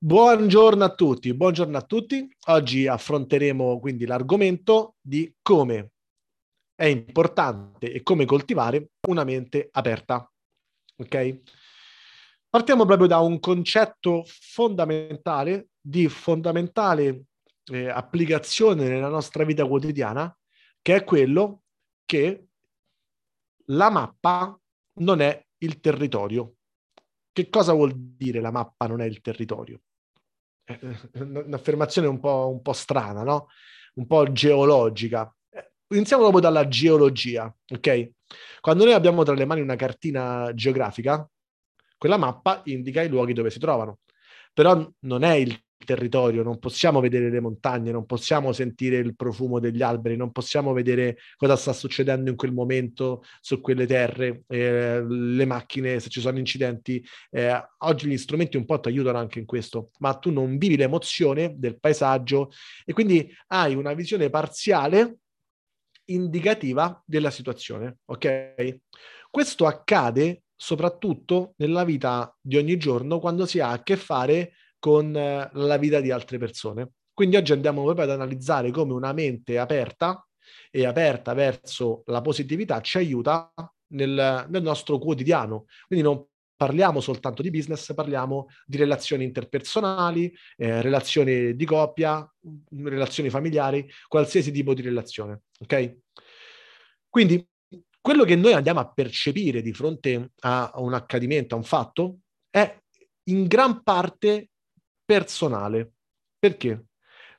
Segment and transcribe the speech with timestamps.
[0.00, 2.24] Buongiorno a tutti, buongiorno a tutti.
[2.46, 5.90] Oggi affronteremo quindi l'argomento di come
[6.76, 10.30] è importante e come coltivare una mente aperta.
[10.98, 11.40] Ok?
[12.48, 17.24] Partiamo proprio da un concetto fondamentale di fondamentale
[17.72, 20.32] eh, applicazione nella nostra vita quotidiana,
[20.80, 21.64] che è quello
[22.04, 22.50] che
[23.70, 24.56] la mappa
[25.00, 26.54] non è il territorio.
[27.32, 29.80] Che cosa vuol dire la mappa non è il territorio?
[30.68, 30.78] Eh,
[31.22, 33.48] un'affermazione un po', un po' strana, no?
[33.94, 35.34] Un po' geologica.
[35.50, 38.10] Eh, iniziamo proprio dalla geologia, ok?
[38.60, 41.26] Quando noi abbiamo tra le mani una cartina geografica,
[41.96, 44.00] quella mappa indica i luoghi dove si trovano,
[44.52, 49.58] però non è il territorio, non possiamo vedere le montagne, non possiamo sentire il profumo
[49.60, 55.02] degli alberi, non possiamo vedere cosa sta succedendo in quel momento su quelle terre, eh,
[55.06, 57.04] le macchine, se ci sono incidenti.
[57.30, 60.76] Eh, oggi gli strumenti un po' ti aiutano anche in questo, ma tu non vivi
[60.76, 62.50] l'emozione del paesaggio
[62.84, 65.18] e quindi hai una visione parziale
[66.06, 68.80] indicativa della situazione, ok?
[69.30, 75.16] Questo accade soprattutto nella vita di ogni giorno quando si ha a che fare con
[75.16, 76.92] eh, la vita di altre persone.
[77.12, 80.24] Quindi oggi andiamo proprio ad analizzare come una mente aperta
[80.70, 83.52] e aperta verso la positività ci aiuta
[83.88, 85.66] nel, nel nostro quotidiano.
[85.86, 86.24] Quindi non
[86.58, 92.28] parliamo soltanto di business, parliamo di relazioni interpersonali, eh, relazioni di coppia,
[92.70, 95.42] relazioni familiari, qualsiasi tipo di relazione.
[95.60, 95.98] Ok?
[97.08, 97.46] Quindi
[98.00, 102.18] quello che noi andiamo a percepire di fronte a un accadimento, a un fatto,
[102.50, 102.76] è
[103.24, 104.50] in gran parte
[105.08, 105.92] personale.
[106.38, 106.88] Perché?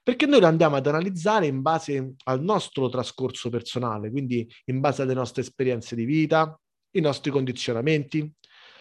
[0.02, 5.04] Perché noi lo andiamo ad analizzare in base al nostro trascorso personale, quindi in base
[5.04, 6.60] alle nostre esperienze di vita,
[6.96, 8.34] i nostri condizionamenti,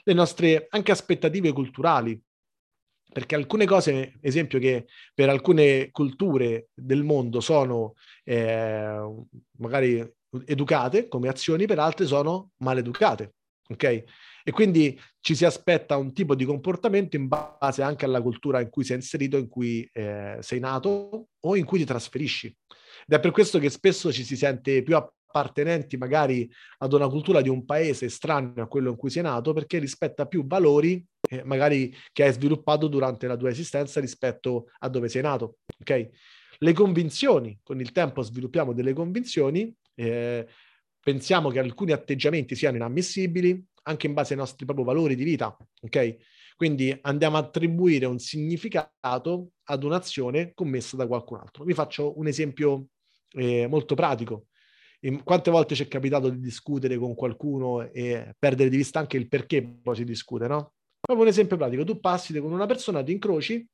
[0.05, 2.19] le nostre anche aspettative culturali.
[3.11, 7.95] Perché alcune cose, esempio, che per alcune culture del mondo sono
[8.25, 9.27] eh,
[9.59, 10.15] magari
[10.47, 13.35] educate come azioni, per altre sono maleducate.
[13.69, 14.05] Ok?
[14.49, 18.71] E quindi ci si aspetta un tipo di comportamento in base anche alla cultura in
[18.71, 22.47] cui sei inserito, in cui eh, sei nato o in cui ti trasferisci.
[23.07, 27.43] Ed è per questo che spesso ci si sente più appartenenti magari ad una cultura
[27.43, 31.45] di un paese estraneo a quello in cui sei nato perché rispetta più valori eh,
[31.45, 35.59] magari che hai sviluppato durante la tua esistenza rispetto a dove sei nato.
[35.79, 36.09] Ok?
[36.57, 40.49] Le convinzioni, con il tempo sviluppiamo delle convinzioni, eh,
[40.99, 45.57] pensiamo che alcuni atteggiamenti siano inammissibili, anche in base ai nostri propri valori di vita,
[45.81, 46.17] ok?
[46.57, 51.65] Quindi andiamo a attribuire un significato ad un'azione commessa da qualcun altro.
[51.65, 52.89] Vi faccio un esempio
[53.33, 54.47] eh, molto pratico.
[55.23, 59.29] Quante volte ci è capitato di discutere con qualcuno e perdere di vista anche il
[59.29, 60.73] perché poi si discute, no?
[60.99, 61.85] Proprio un esempio pratico.
[61.85, 63.65] Tu passi con una persona, ti incroci,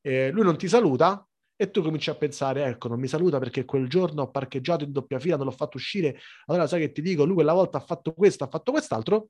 [0.00, 1.24] eh, lui non ti saluta,
[1.62, 4.90] e tu cominci a pensare, ecco, non mi saluta perché quel giorno ho parcheggiato in
[4.90, 7.80] doppia fila, non l'ho fatto uscire, allora sai che ti dico, lui quella volta ha
[7.80, 9.28] fatto questo, ha fatto quest'altro,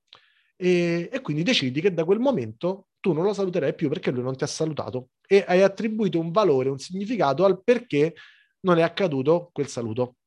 [0.62, 4.22] e, e, quindi decidi che da quel momento tu non lo saluterai più perché lui
[4.22, 8.14] non ti ha salutato e hai attribuito un valore, un significato al perché
[8.60, 10.18] non è accaduto quel saluto.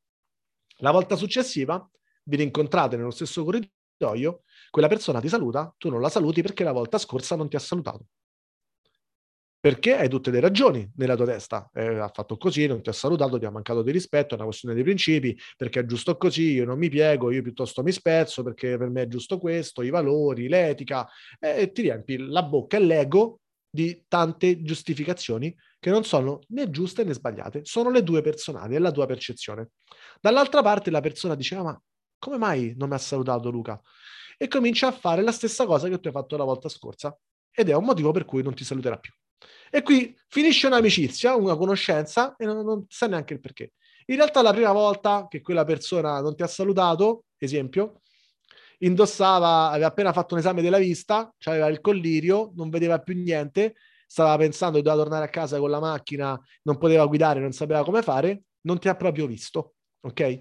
[0.79, 1.90] La volta successiva
[2.24, 6.74] vi rincontrate nello stesso corridoio, quella persona ti saluta, tu non la saluti perché la
[6.74, 8.07] volta scorsa non ti ha salutato
[9.66, 11.68] perché hai tutte le ragioni nella tua testa.
[11.74, 14.46] Eh, ha fatto così, non ti ha salutato, ti ha mancato di rispetto, è una
[14.46, 18.44] questione dei principi, perché è giusto così, io non mi piego, io piuttosto mi spezzo,
[18.44, 21.09] perché per me è giusto questo, i valori, l'etica,
[21.40, 26.70] eh, e ti riempi la bocca e l'ego di tante giustificazioni che non sono né
[26.70, 29.70] giuste né sbagliate, sono le due personali, è la tua percezione.
[30.22, 31.81] Dall'altra parte la persona diceva, ma
[32.20, 33.81] come mai non mi ha salutato Luca?
[34.38, 37.18] E comincia a fare la stessa cosa che tu hai fatto la volta scorsa
[37.52, 39.12] ed è un motivo per cui non ti saluterà più.
[39.69, 43.73] E qui finisce un'amicizia, una conoscenza e non, non sa neanche il perché.
[44.07, 48.01] In realtà la prima volta che quella persona non ti ha salutato, esempio,
[48.79, 53.75] indossava, aveva appena fatto un esame della vista, aveva il collirio, non vedeva più niente,
[54.06, 57.83] stava pensando che doveva tornare a casa con la macchina, non poteva guidare, non sapeva
[57.83, 60.39] come fare, non ti ha proprio visto, ok?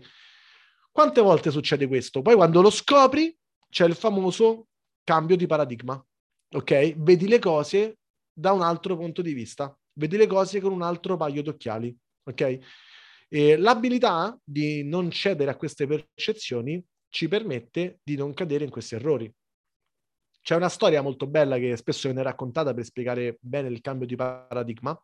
[0.91, 2.23] Quante volte succede questo?
[2.23, 3.37] Poi quando lo scopri
[3.69, 4.69] c'è il famoso
[5.03, 6.05] cambio di paradigma,
[6.53, 6.95] ok?
[6.97, 7.99] Vedi le cose
[8.35, 12.59] da un altro punto di vista, vedi le cose con un altro paio d'occhiali, ok?
[13.29, 18.97] E l'abilità di non cedere a queste percezioni ci permette di non cadere in questi
[18.97, 19.33] errori.
[20.43, 24.17] C'è una storia molto bella che spesso viene raccontata per spiegare bene il cambio di
[24.17, 24.99] paradigma,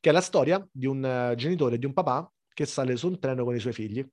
[0.00, 3.18] che è la storia di un uh, genitore, di un papà che sale su un
[3.18, 4.06] treno con i suoi figli.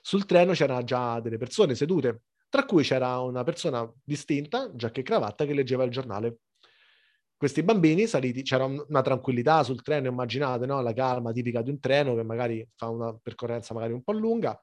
[0.00, 5.02] Sul treno c'erano già delle persone sedute, tra cui c'era una persona distinta, giacca e
[5.02, 6.38] cravatta, che leggeva il giornale.
[7.36, 10.80] Questi bambini saliti, c'era una tranquillità sul treno, immaginate, no?
[10.80, 14.58] la calma tipica di un treno che magari fa una percorrenza magari un po' lunga.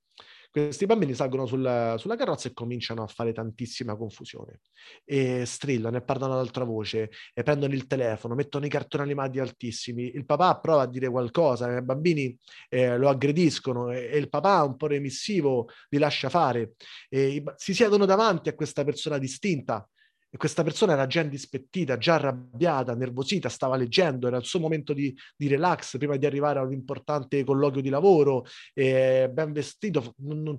[0.50, 4.60] Questi bambini salgono sul, sulla carrozza e cominciano a fare tantissima confusione.
[5.04, 9.40] E strillano e parlano ad altra voce, e prendono il telefono, mettono i cartoni animati
[9.40, 10.12] altissimi.
[10.14, 12.38] Il papà prova a dire qualcosa, i bambini
[12.70, 16.74] eh, lo aggrediscono e, e, il papà, un po' remissivo, li lascia fare.
[17.10, 19.88] E, si siedono davanti a questa persona distinta
[20.34, 24.92] e questa persona era già indispettita, già arrabbiata, nervosita, stava leggendo, era il suo momento
[24.92, 28.44] di, di relax prima di arrivare a un importante colloquio di lavoro,
[28.74, 30.58] eh, ben vestito, non, non,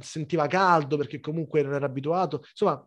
[0.00, 2.84] sentiva caldo perché comunque non era abituato, insomma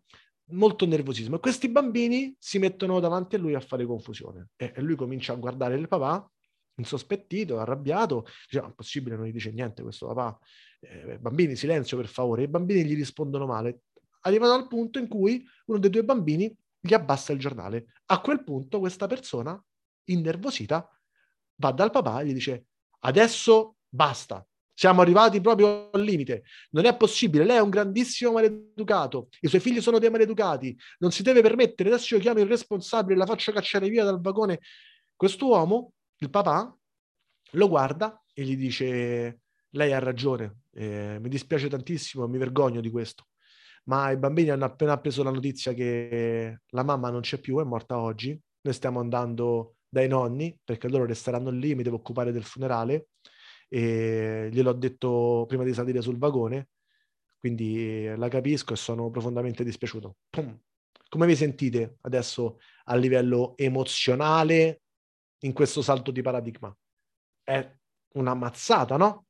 [0.47, 1.37] molto nervosismo.
[1.37, 4.49] E questi bambini si mettono davanti a lui a fare confusione.
[4.57, 6.29] E, e lui comincia a guardare il papà
[6.75, 10.37] insospettito, arrabbiato, dice, no, è possibile, non gli dice niente questo papà,
[10.81, 13.83] eh, bambini silenzio per favore, i bambini gli rispondono male,
[14.25, 17.93] arrivato al punto in cui uno dei due bambini gli abbassa il giornale.
[18.07, 19.61] A quel punto questa persona,
[20.05, 20.87] innervosita,
[21.55, 22.65] va dal papà e gli dice
[22.99, 26.43] adesso basta, siamo arrivati proprio al limite.
[26.71, 27.45] Non è possibile.
[27.45, 29.29] Lei è un grandissimo maleducato.
[29.39, 30.77] I suoi figli sono dei maleducati.
[30.99, 31.89] Non si deve permettere.
[31.89, 34.59] Adesso io chiamo il responsabile e la faccio cacciare via dal vagone.
[35.15, 36.77] Quest'uomo, il papà,
[37.51, 39.39] lo guarda e gli dice:
[39.69, 40.63] Lei ha ragione.
[40.73, 43.27] Eh, mi dispiace tantissimo, mi vergogno di questo
[43.87, 47.63] ma i bambini hanno appena appreso la notizia che la mamma non c'è più, è
[47.63, 48.39] morta oggi.
[48.61, 53.09] Noi stiamo andando dai nonni perché loro resteranno lì, mi devo occupare del funerale
[53.69, 56.69] e gliel'ho detto prima di salire sul vagone,
[57.39, 60.17] quindi la capisco e sono profondamente dispiaciuto.
[60.29, 60.59] Pum.
[61.07, 64.81] Come vi sentite adesso a livello emozionale
[65.43, 66.75] in questo salto di paradigma?
[67.43, 67.75] È
[68.13, 69.27] una mazzata, no?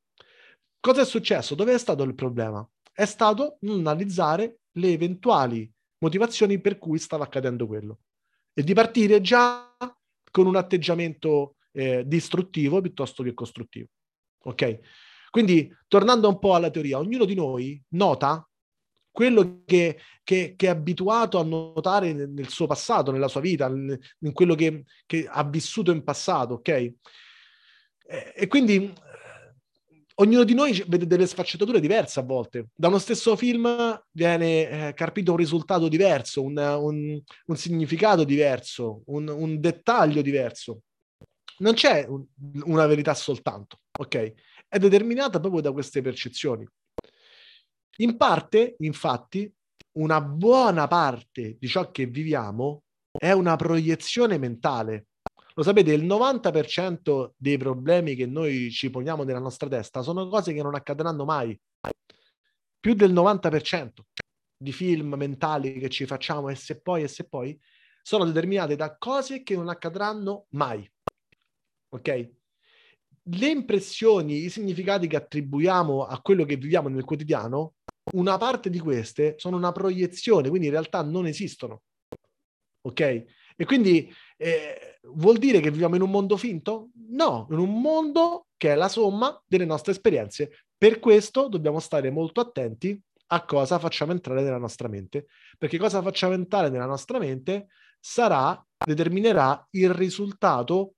[0.80, 1.54] Cosa è successo?
[1.54, 2.66] Dove è stato il problema?
[2.96, 7.98] È stato analizzare le eventuali motivazioni per cui stava accadendo quello
[8.54, 9.76] e di partire già
[10.30, 13.88] con un atteggiamento eh, distruttivo piuttosto che costruttivo.
[14.44, 14.78] Ok?
[15.30, 18.48] Quindi, tornando un po' alla teoria, ognuno di noi nota
[19.10, 24.32] quello che, che, che è abituato a notare nel, suo passato, nella sua vita, in,
[24.32, 26.94] quello che, che, ha vissuto in passato, ok?
[28.08, 28.90] E quindi
[30.16, 32.68] ognuno di noi vede delle sfaccettature diverse a volte.
[32.74, 39.02] Da uno stesso film viene eh, carpito un risultato diverso, un, un, un significato diverso,
[39.06, 40.82] un, un, dettaglio diverso.
[41.58, 42.06] Non c'è
[42.64, 44.32] una verità soltanto, ok?
[44.68, 46.66] È determinata proprio da queste percezioni.
[47.98, 49.50] In parte, infatti,
[49.92, 52.82] una buona parte di ciò che viviamo
[53.18, 55.06] è una proiezione mentale
[55.58, 60.52] lo sapete, il 90% dei problemi che noi ci poniamo nella nostra testa sono cose
[60.52, 61.58] che non accadranno mai.
[62.78, 63.90] Più del 90%
[64.58, 67.58] di film mentali che ci facciamo e se poi e se poi
[68.02, 70.86] sono determinate da cose che non accadranno mai.
[71.88, 72.30] Ok?
[73.22, 77.76] Le impressioni, i significati che attribuiamo a quello che viviamo nel quotidiano,
[78.12, 81.80] una parte di queste sono una proiezione, quindi in realtà non esistono.
[82.82, 83.24] Ok?
[83.56, 86.90] E quindi eh, vuol dire che viviamo in un mondo finto?
[87.08, 90.64] No, in un mondo che è la somma delle nostre esperienze.
[90.76, 95.26] Per questo dobbiamo stare molto attenti a cosa facciamo entrare nella nostra mente,
[95.58, 97.68] perché cosa facciamo entrare nella nostra mente
[97.98, 100.94] sarà, determinerà il risultato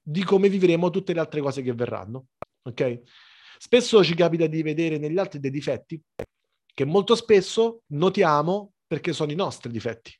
[0.00, 2.28] di come vivremo tutte le altre cose che verranno.
[2.62, 3.02] Ok?
[3.58, 6.00] Spesso ci capita di vedere negli altri dei difetti
[6.72, 10.16] che molto spesso notiamo perché sono i nostri difetti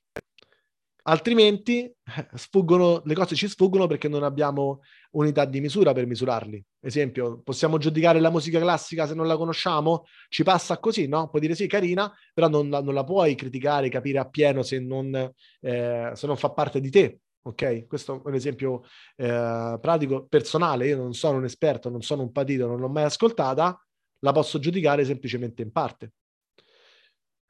[1.08, 4.80] altrimenti eh, sfuggono, le cose ci sfuggono perché non abbiamo
[5.12, 6.62] unità di misura per misurarli.
[6.80, 10.04] Esempio, possiamo giudicare la musica classica se non la conosciamo?
[10.28, 11.28] Ci passa così, no?
[11.28, 15.14] Puoi dire sì, carina, però non, non la puoi criticare, capire appieno se non,
[15.60, 17.20] eh, se non fa parte di te.
[17.42, 17.86] Ok?
[17.86, 18.82] Questo è un esempio
[19.16, 20.86] eh, pratico, personale.
[20.88, 23.80] Io non sono un esperto, non sono un patito, non l'ho mai ascoltata,
[24.20, 26.12] la posso giudicare semplicemente in parte.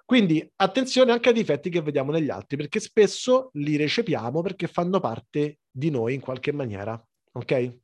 [0.09, 5.01] Quindi attenzione anche ai difetti che vediamo negli altri, perché spesso li recepiamo perché fanno
[5.01, 6.99] parte di noi in qualche maniera.
[7.33, 7.77] Ok?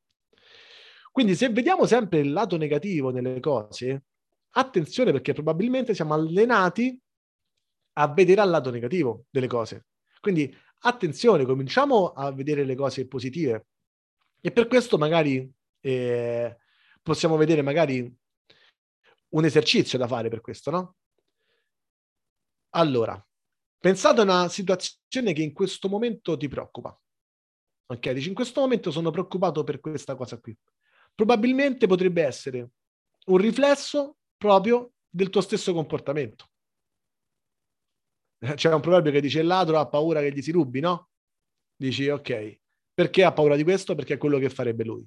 [1.13, 4.05] Quindi se vediamo sempre il lato negativo nelle cose,
[4.53, 6.99] attenzione perché probabilmente siamo allenati
[7.99, 9.89] a vedere al lato negativo delle cose.
[10.19, 13.67] Quindi attenzione, cominciamo a vedere le cose positive.
[14.41, 15.47] E per questo magari
[15.79, 16.57] eh,
[17.03, 18.11] possiamo vedere magari
[19.29, 20.95] un esercizio da fare per questo, no?
[22.77, 23.25] Allora,
[23.79, 26.99] pensate a una situazione che in questo momento ti preoccupa.
[27.87, 30.57] Ok, dici in questo momento sono preoccupato per questa cosa qui.
[31.15, 32.71] Probabilmente potrebbe essere
[33.27, 36.49] un riflesso proprio del tuo stesso comportamento.
[38.55, 41.11] C'è un proverbio che dice il ladro ha paura che gli si rubi, no?
[41.77, 42.61] Dici, ok,
[42.93, 43.95] perché ha paura di questo?
[43.95, 45.07] Perché è quello che farebbe lui.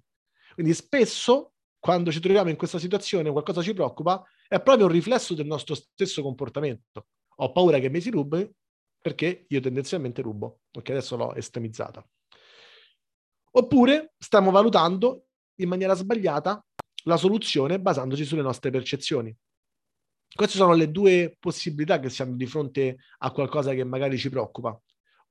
[0.54, 5.34] Quindi spesso, quando ci troviamo in questa situazione, qualcosa ci preoccupa, è proprio un riflesso
[5.34, 7.08] del nostro stesso comportamento.
[7.40, 8.50] Ho paura che mi si rubi
[9.00, 10.62] perché io tendenzialmente rubo.
[10.74, 12.06] Ok, adesso l'ho estremizzata.
[13.52, 16.64] Oppure stiamo valutando in maniera sbagliata
[17.04, 19.36] la soluzione basandoci sulle nostre percezioni.
[20.34, 24.80] Queste sono le due possibilità che siamo di fronte a qualcosa che magari ci preoccupa.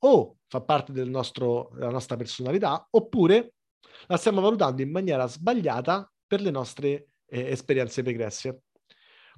[0.01, 3.55] O fa parte del nostro, della nostra personalità, oppure
[4.07, 8.63] la stiamo valutando in maniera sbagliata per le nostre eh, esperienze pregresse.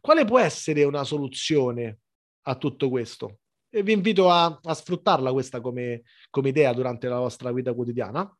[0.00, 1.98] Quale può essere una soluzione
[2.42, 3.40] a tutto questo?
[3.70, 8.30] E vi invito a, a sfruttarla questa come, come idea durante la vostra vita quotidiana.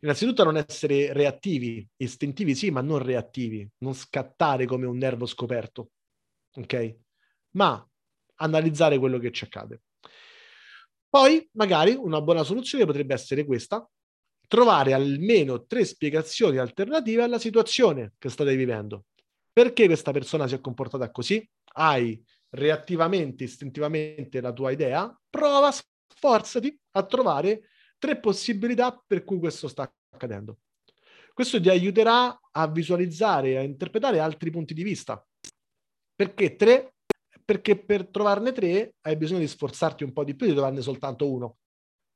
[0.00, 5.90] Innanzitutto non essere reattivi, istintivi sì, ma non reattivi, non scattare come un nervo scoperto
[6.56, 6.96] ok?
[7.52, 7.86] Ma
[8.36, 9.82] analizzare quello che ci accade.
[11.08, 13.88] Poi, magari, una buona soluzione potrebbe essere questa,
[14.46, 19.06] trovare almeno tre spiegazioni alternative alla situazione che state vivendo.
[19.52, 21.48] Perché questa persona si è comportata così?
[21.72, 29.68] Hai reattivamente, istintivamente la tua idea, prova, sforzati a trovare tre possibilità per cui questo
[29.68, 30.58] sta accadendo.
[31.32, 35.24] Questo ti aiuterà a visualizzare, a interpretare altri punti di vista.
[36.14, 36.94] Perché tre?
[37.44, 41.30] Perché per trovarne tre hai bisogno di sforzarti un po' di più di trovarne soltanto
[41.30, 41.58] uno.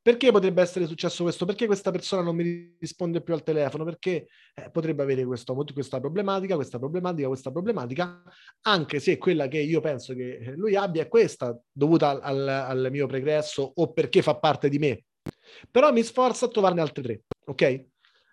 [0.05, 1.47] Perché potrebbe essere successo questo?
[1.47, 3.85] Perché questa persona non mi risponde più al telefono?
[3.85, 8.23] Perché eh, potrebbe avere questo, questa problematica, questa problematica, questa problematica,
[8.67, 13.07] anche se quella che io penso che lui abbia è questa, dovuta al, al mio
[13.07, 15.05] pregresso o perché fa parte di me.
[15.71, 17.87] Però mi sforzo a trovarne altre tre, ok?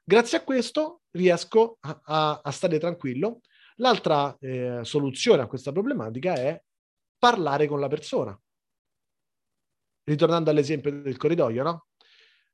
[0.04, 3.40] Grazie a questo riesco a, a, a stare tranquillo
[3.82, 6.62] L'altra eh, soluzione a questa problematica è
[7.18, 8.40] parlare con la persona.
[10.12, 11.86] Ritornando all'esempio del corridoio, no?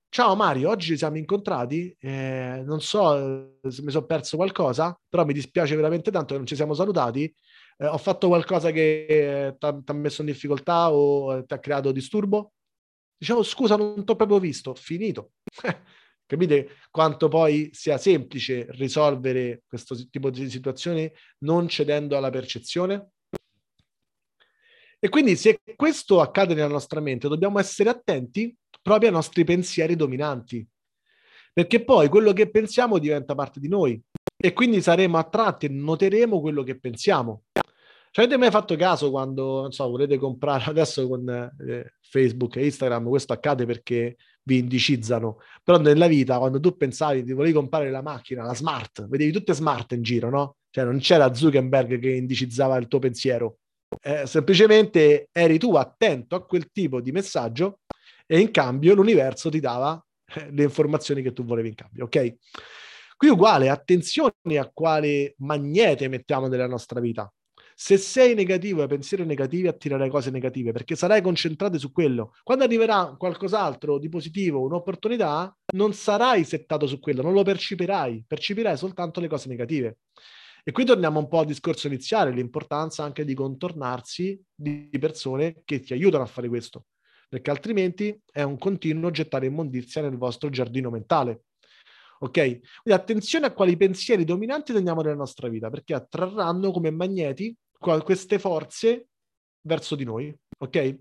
[0.09, 5.25] Ciao Mario, oggi ci siamo incontrati, eh, non so se mi sono perso qualcosa, però
[5.25, 7.23] mi dispiace veramente tanto che non ci siamo salutati.
[7.77, 12.53] Eh, ho fatto qualcosa che ti ha messo in difficoltà o ti ha creato disturbo?
[13.17, 15.31] Dicevo, scusa, non ti ho proprio visto, finito.
[16.27, 23.13] Capite quanto poi sia semplice risolvere questo tipo di situazioni non cedendo alla percezione?
[25.07, 29.95] E quindi se questo accade nella nostra mente, dobbiamo essere attenti proprio ai nostri pensieri
[29.95, 30.67] dominanti,
[31.53, 33.97] perché poi quello che pensiamo diventa parte di noi
[34.35, 37.43] e quindi saremo attratti e noteremo quello che pensiamo.
[38.11, 42.65] Ci avete mai fatto caso quando, non so, volete comprare adesso con eh, Facebook e
[42.65, 47.89] Instagram, questo accade perché vi indicizzano, però nella vita quando tu pensavi di volevi comprare
[47.91, 50.57] la macchina, la smart, vedevi tutte smart in giro, no?
[50.69, 53.59] Cioè non c'era Zuckerberg che indicizzava il tuo pensiero,
[54.01, 57.79] eh, semplicemente eri tu attento a quel tipo di messaggio
[58.25, 60.03] e in cambio l'universo ti dava
[60.35, 62.35] eh, le informazioni che tu volevi in cambio, ok?
[63.15, 67.31] Qui uguale, attenzione a quale magnete mettiamo nella nostra vita.
[67.79, 72.33] Se sei negativo e hai pensieri negativi, attirerai cose negative perché sarai concentrato su quello.
[72.43, 78.77] Quando arriverà qualcos'altro di positivo, un'opportunità, non sarai settato su quello, non lo percepirai, percepirai
[78.77, 79.97] soltanto le cose negative.
[80.67, 85.79] E qui torniamo un po' al discorso iniziale, l'importanza anche di contornarsi di persone che
[85.79, 86.87] ti aiutano a fare questo,
[87.29, 91.43] perché altrimenti è un continuo gettare immondizia nel vostro giardino mentale.
[92.19, 92.33] Ok?
[92.33, 97.55] Quindi attenzione a quali pensieri dominanti teniamo nella nostra vita, perché attrarranno come magneti
[98.03, 99.07] queste forze
[99.61, 100.99] verso di noi, ok?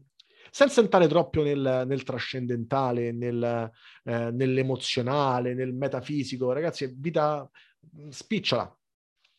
[0.49, 3.69] Senza entrare troppo nel, nel trascendentale, nel,
[4.05, 7.51] eh, nell'emozionale, nel metafisico, ragazzi, è vita
[7.99, 8.76] mm, spicciola.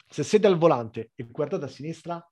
[0.10, 2.26] Se siete al volante e guardate a sinistra,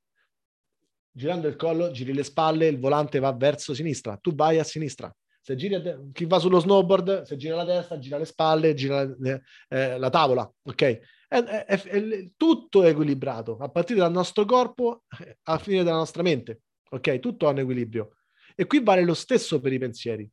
[1.12, 5.13] girando il collo, giri le spalle, il volante va verso sinistra, tu vai a sinistra.
[5.41, 9.01] Se giri te- chi va sullo snowboard, se gira la testa, gira le spalle, gira
[9.03, 10.82] eh, eh la tavola, ok?
[11.27, 15.03] È, è, è, tutto è equilibrato, a partire dal nostro corpo
[15.44, 16.62] a finire dalla nostra mente.
[16.89, 17.20] Ok?
[17.20, 18.12] Tutto ha un equilibrio.
[18.55, 20.29] E qui vale lo stesso per i pensieri.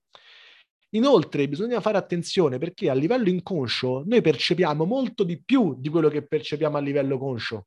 [0.95, 6.09] Inoltre bisogna fare attenzione perché a livello inconscio noi percepiamo molto di più di quello
[6.09, 7.67] che percepiamo a livello conscio.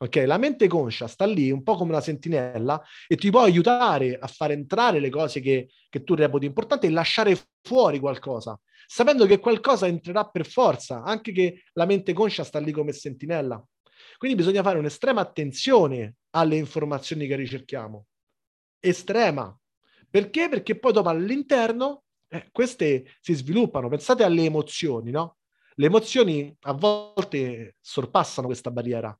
[0.00, 4.16] Ok, la mente conscia sta lì un po' come una sentinella e ti può aiutare
[4.16, 8.58] a far entrare le cose che, che tu reputi importanti e lasciare fuori qualcosa
[8.90, 13.62] sapendo che qualcosa entrerà per forza, anche che la mente conscia sta lì come sentinella.
[14.16, 18.06] Quindi bisogna fare un'estrema attenzione alle informazioni che ricerchiamo.
[18.80, 19.54] Estrema.
[20.08, 20.48] Perché?
[20.48, 23.88] Perché poi dopo all'interno eh, queste si sviluppano.
[23.88, 25.36] Pensate alle emozioni, no?
[25.74, 29.16] Le emozioni a volte sorpassano questa barriera.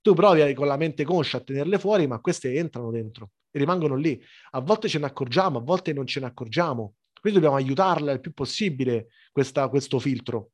[0.00, 3.94] Tu provi con la mente conscia a tenerle fuori, ma queste entrano dentro e rimangono
[3.94, 4.20] lì.
[4.50, 8.20] A volte ce ne accorgiamo, a volte non ce ne accorgiamo Quindi dobbiamo aiutarla il
[8.20, 10.50] più possibile questa, questo filtro.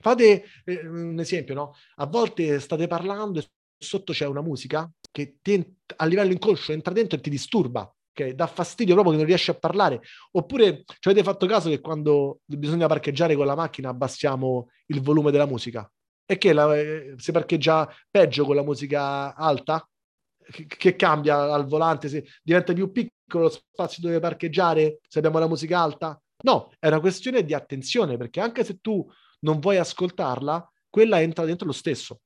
[0.00, 1.74] Fate eh, un esempio, no?
[1.96, 3.46] A volte state parlando e
[3.78, 7.88] sotto c'è una musica che ti, a livello inconscio entra dentro e ti disturba,
[8.24, 10.00] che dà fastidio proprio che non riesci a parlare.
[10.32, 15.30] Oppure ci avete fatto caso che quando bisogna parcheggiare con la macchina abbassiamo il volume
[15.30, 15.88] della musica?
[16.26, 19.88] E che la, eh, si parcheggia peggio con la musica alta?
[20.50, 22.08] Che, che cambia al volante?
[22.08, 26.20] Se diventa più piccolo lo spazio dove parcheggiare se abbiamo la musica alta?
[26.42, 29.08] No, è una questione di attenzione, perché anche se tu
[29.40, 32.20] non vuoi ascoltarla, quella entra dentro lo stesso.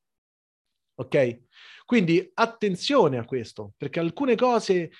[0.94, 1.40] Ok?
[1.84, 4.90] Quindi attenzione a questo, perché alcune cose,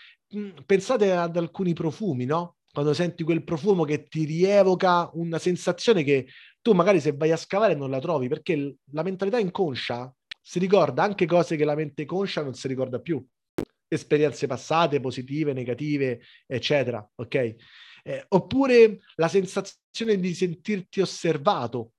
[0.65, 2.57] pensate ad alcuni profumi, no?
[2.73, 6.29] Quando senti quel profumo che ti rievoca una sensazione che
[6.63, 11.03] tu magari se vai a scavare non la trovi, perché la mentalità inconscia si ricorda
[11.03, 13.25] anche cose che la mente conscia non si ricorda più,
[13.89, 17.55] esperienze passate, positive, negative, eccetera, ok?
[18.05, 21.93] Eh, oppure la sensazione di sentirti osservato,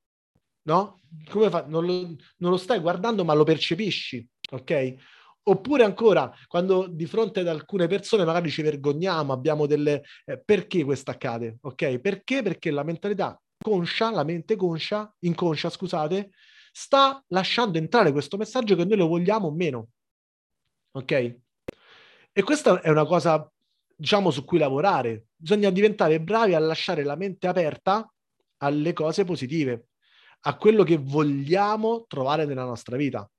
[0.64, 1.02] no?
[1.30, 1.66] Come fa?
[1.68, 4.96] Non lo, non lo stai guardando, ma lo percepisci, ok?
[5.46, 10.04] Oppure ancora, quando di fronte ad alcune persone magari ci vergogniamo, abbiamo delle...
[10.26, 11.58] Eh, perché questo accade?
[11.62, 12.00] Ok?
[12.00, 12.42] Perché?
[12.42, 16.32] Perché la mentalità conscia, la mente conscia, inconscia, scusate,
[16.72, 19.90] sta lasciando entrare questo messaggio che noi lo vogliamo o meno.
[20.92, 21.12] Ok?
[22.32, 23.50] E questa è una cosa,
[23.96, 25.26] diciamo, su cui lavorare.
[25.36, 28.12] Bisogna diventare bravi a lasciare la mente aperta
[28.58, 29.88] alle cose positive
[30.46, 33.30] a quello che vogliamo trovare nella nostra vita,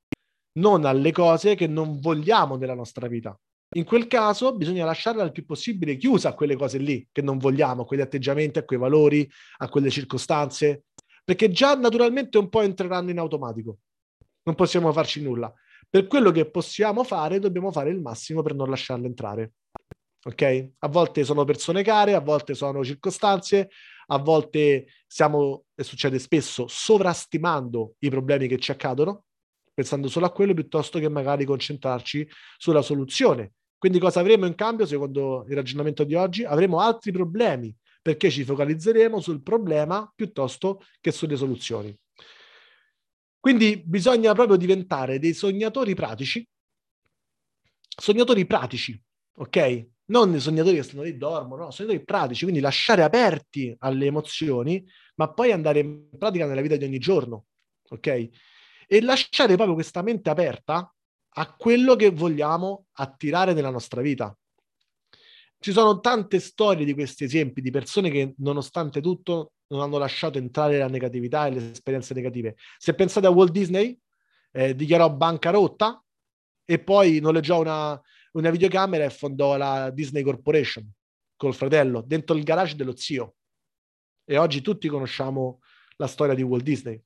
[0.58, 3.38] non alle cose che non vogliamo nella nostra vita.
[3.76, 7.38] In quel caso bisogna lasciarla il più possibile chiusa a quelle cose lì che non
[7.38, 10.84] vogliamo, a quegli atteggiamenti, a quei valori, a quelle circostanze,
[11.24, 13.78] perché già naturalmente un po' entreranno in automatico.
[14.44, 15.52] Non possiamo farci nulla.
[15.88, 19.52] Per quello che possiamo fare, dobbiamo fare il massimo per non lasciarle entrare.
[20.24, 20.70] Ok?
[20.78, 23.70] A volte sono persone care, a volte sono circostanze,
[24.06, 29.23] a volte stiamo, e succede spesso, sovrastimando i problemi che ci accadono,
[29.74, 33.54] pensando solo a quello piuttosto che magari concentrarci sulla soluzione.
[33.76, 36.44] Quindi cosa avremo in cambio, secondo il ragionamento di oggi?
[36.44, 41.94] Avremo altri problemi, perché ci focalizzeremo sul problema piuttosto che sulle soluzioni.
[43.38, 46.46] Quindi bisogna proprio diventare dei sognatori pratici,
[47.86, 48.98] sognatori pratici,
[49.36, 49.92] ok?
[50.06, 54.84] non i sognatori che stanno lì dormono, no, sognatori pratici, quindi lasciare aperti alle emozioni,
[55.16, 57.46] ma poi andare in pratica nella vita di ogni giorno,
[57.88, 58.28] ok?
[58.94, 60.88] E lasciare proprio questa mente aperta
[61.36, 64.32] a quello che vogliamo attirare nella nostra vita.
[65.58, 70.38] Ci sono tante storie di questi esempi di persone che nonostante tutto non hanno lasciato
[70.38, 72.54] entrare la negatività e le esperienze negative.
[72.78, 73.98] Se pensate a Walt Disney,
[74.52, 76.00] eh, dichiarò bancarotta
[76.64, 78.00] e poi noleggiò una,
[78.34, 80.88] una videocamera e fondò la Disney Corporation
[81.34, 83.34] col fratello dentro il garage dello zio.
[84.24, 85.58] E oggi tutti conosciamo
[85.96, 87.04] la storia di Walt Disney.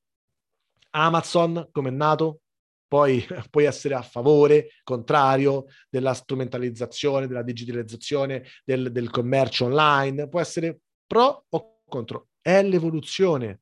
[0.91, 2.41] Amazon, come è nato,
[2.89, 10.41] poi puoi essere a favore, contrario della strumentalizzazione, della digitalizzazione, del, del commercio online, può
[10.41, 12.29] essere pro o contro.
[12.41, 13.61] È l'evoluzione,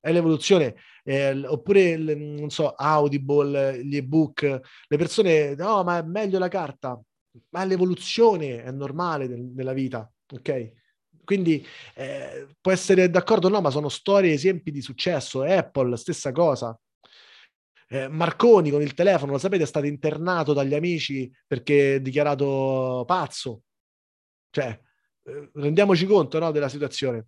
[0.00, 0.76] è l'evoluzione.
[1.04, 7.00] Eh, oppure, non so, Audible, gli ebook, le persone, no, ma è meglio la carta.
[7.50, 10.72] Ma l'evoluzione è normale nel, nella vita, ok?
[11.28, 11.62] Quindi
[11.94, 15.42] eh, può essere d'accordo o no, ma sono storie, esempi di successo.
[15.42, 16.74] Apple, stessa cosa.
[17.86, 23.04] Eh, Marconi con il telefono, lo sapete, è stato internato dagli amici perché è dichiarato
[23.06, 23.64] pazzo.
[24.48, 24.80] Cioè,
[25.24, 27.26] eh, rendiamoci conto no, della situazione.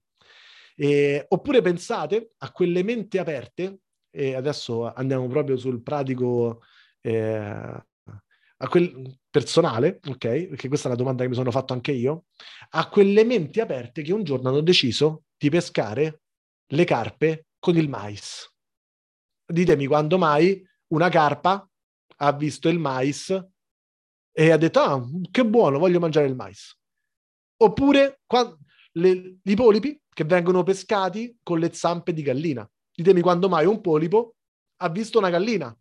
[0.76, 6.62] Eh, oppure pensate a quelle menti aperte, e adesso andiamo proprio sul pratico,
[7.02, 7.84] eh,
[8.62, 10.48] a quel personale, ok?
[10.48, 12.26] Perché questa è una domanda che mi sono fatto anche io,
[12.70, 16.22] a quelle menti aperte che un giorno hanno deciso di pescare
[16.66, 18.52] le carpe con il mais.
[19.46, 21.66] Ditemi quando mai una carpa
[22.16, 23.30] ha visto il mais
[24.32, 26.78] e ha detto, ah, che buono, voglio mangiare il mais.
[27.62, 28.58] Oppure quando,
[28.92, 32.68] le, i polipi che vengono pescati con le zampe di gallina.
[32.92, 34.36] Ditemi quando mai un polipo
[34.82, 35.74] ha visto una gallina.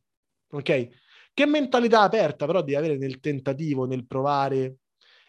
[0.52, 0.88] Ok?
[1.40, 4.80] Che mentalità aperta però di avere nel tentativo, nel provare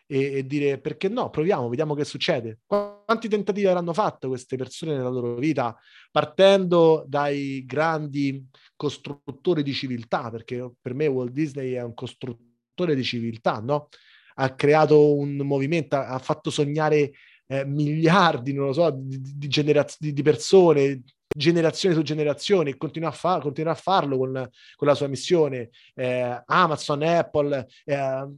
[0.09, 2.59] e, e, dire perché no, proviamo, vediamo che succede.
[2.67, 5.73] Quanti tentativi avranno fatto queste persone nella loro vita,
[6.11, 8.45] partendo dai grandi
[8.75, 13.87] costruttori di civiltà, perché per me Walt Disney è un costruttore di civiltà, no?
[14.35, 17.13] Ha creato un movimento, ha fatto sognare
[17.47, 22.77] eh, miliardi, non lo so, di, di, generaz- di, di persone, generazione su generazione, e
[22.77, 25.71] continua a, fa- continua a farlo con, con, la sua missione.
[25.95, 28.29] Eh, Amazon, Apple, eh,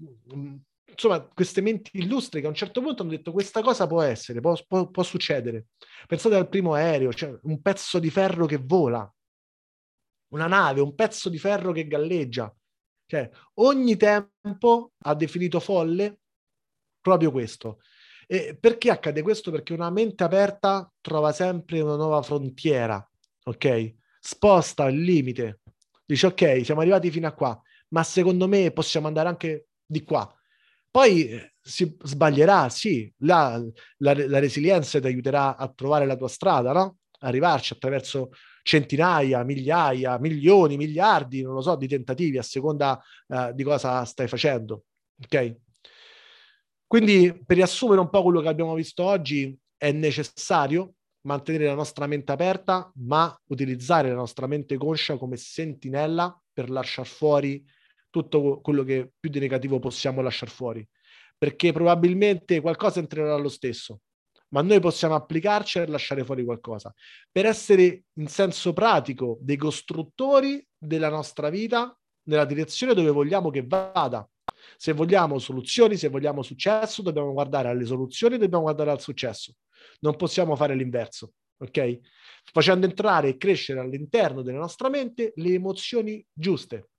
[0.87, 4.41] insomma, queste menti illustri che a un certo punto hanno detto questa cosa può essere,
[4.41, 5.67] può, può, può succedere.
[6.07, 9.11] Pensate al primo aereo, cioè un pezzo di ferro che vola,
[10.33, 12.55] una nave, un pezzo di ferro che galleggia.
[13.07, 16.19] Cioè, ogni tempo ha definito folle
[17.01, 17.81] proprio questo.
[18.33, 19.51] E perché accade questo?
[19.51, 23.07] Perché una mente aperta trova sempre una nuova frontiera,
[23.45, 23.95] ok?
[24.19, 25.61] Sposta il limite.
[26.07, 30.27] Dice, ok, siamo arrivati fino a qua, ma secondo me possiamo andare anche di qua.
[30.91, 33.63] Poi eh, si sbaglierà, sì, la,
[33.99, 37.01] la, la resilienza ti aiuterà a trovare la tua strada, no?
[37.19, 38.31] Arrivarci attraverso
[38.63, 44.27] centinaia, migliaia, milioni, miliardi, non lo so, di tentativi a seconda uh, di cosa stai
[44.27, 44.85] facendo.
[45.23, 45.57] Ok?
[46.93, 52.07] Quindi, per riassumere un po' quello che abbiamo visto oggi, è necessario mantenere la nostra
[52.07, 57.65] mente aperta, ma utilizzare la nostra mente conscia come sentinella per lasciare fuori
[58.11, 60.87] tutto quello che più di negativo possiamo lasciare fuori,
[61.39, 64.01] perché probabilmente qualcosa entrerà lo stesso,
[64.49, 66.93] ma noi possiamo applicarci e lasciare fuori qualcosa,
[67.31, 73.65] per essere in senso pratico dei costruttori della nostra vita nella direzione dove vogliamo che
[73.67, 74.29] vada.
[74.77, 79.55] Se vogliamo soluzioni, se vogliamo successo, dobbiamo guardare alle soluzioni, dobbiamo guardare al successo.
[80.01, 81.99] Non possiamo fare l'inverso, ok?
[82.53, 86.91] Facendo entrare e crescere all'interno della nostra mente le emozioni giuste,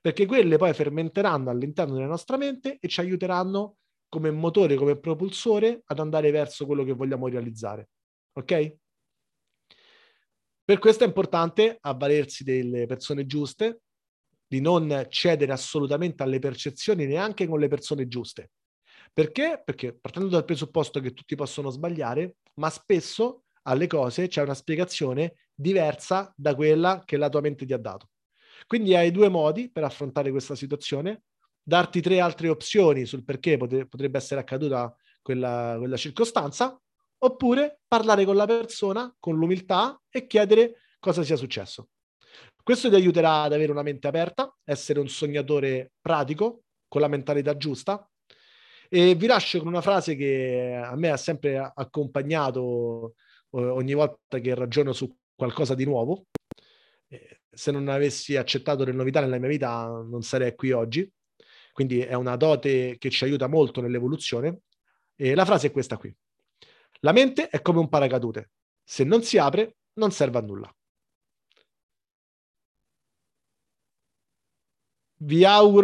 [0.00, 3.76] perché quelle poi fermenteranno all'interno della nostra mente e ci aiuteranno
[4.08, 7.88] come motore, come propulsore ad andare verso quello che vogliamo realizzare.
[8.34, 8.76] Ok?
[10.64, 13.80] Per questo è importante avvalersi delle persone giuste,
[14.54, 18.52] di non cedere assolutamente alle percezioni neanche con le persone giuste.
[19.12, 19.60] Perché?
[19.64, 25.48] Perché partendo dal presupposto che tutti possono sbagliare, ma spesso alle cose c'è una spiegazione
[25.52, 28.10] diversa da quella che la tua mente ti ha dato.
[28.68, 31.24] Quindi hai due modi per affrontare questa situazione,
[31.60, 36.80] darti tre altre opzioni sul perché potrebbe essere accaduta quella, quella circostanza,
[37.18, 41.88] oppure parlare con la persona con l'umiltà e chiedere cosa sia successo.
[42.64, 47.58] Questo ti aiuterà ad avere una mente aperta, essere un sognatore pratico, con la mentalità
[47.58, 48.10] giusta.
[48.88, 53.16] E vi lascio con una frase che a me ha sempre accompagnato
[53.50, 56.28] ogni volta che ragiono su qualcosa di nuovo,
[57.50, 61.06] se non avessi accettato le novità nella mia vita non sarei qui oggi.
[61.70, 64.60] Quindi è una dote che ci aiuta molto nell'evoluzione.
[65.14, 66.16] E la frase è questa qui.
[67.00, 68.52] La mente è come un paracadute.
[68.82, 70.74] Se non si apre, non serve a nulla.
[75.26, 75.72] Vi auguro